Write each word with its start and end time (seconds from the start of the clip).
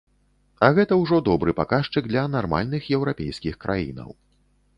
А 0.67 0.69
гэта 0.77 0.93
ўжо 1.01 1.19
добры 1.27 1.53
паказчык 1.59 2.03
для 2.13 2.23
нармальных 2.37 2.89
еўрапейскіх 2.97 3.55
краінаў. 3.67 4.11